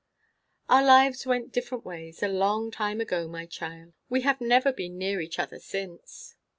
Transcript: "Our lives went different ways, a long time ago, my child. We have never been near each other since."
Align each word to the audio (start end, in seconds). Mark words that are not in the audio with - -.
"Our 0.67 0.83
lives 0.83 1.27
went 1.27 1.51
different 1.51 1.85
ways, 1.85 2.23
a 2.23 2.27
long 2.27 2.71
time 2.71 2.99
ago, 2.99 3.27
my 3.27 3.45
child. 3.45 3.93
We 4.09 4.21
have 4.21 4.41
never 4.41 4.73
been 4.73 4.97
near 4.97 5.21
each 5.21 5.37
other 5.37 5.59
since." 5.59 6.35